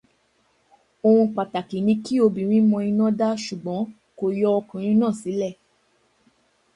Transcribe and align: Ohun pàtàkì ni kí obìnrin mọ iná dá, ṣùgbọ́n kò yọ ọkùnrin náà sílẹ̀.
Ohun 1.07 1.27
pàtàkì 1.35 1.77
ni 1.85 1.93
kí 2.03 2.13
obìnrin 2.25 2.65
mọ 2.69 2.77
iná 2.89 3.05
dá, 3.19 3.27
ṣùgbọ́n 3.45 3.81
kò 4.17 4.25
yọ 4.39 4.49
ọkùnrin 4.59 4.97
náà 4.99 5.13
sílẹ̀. 5.21 5.55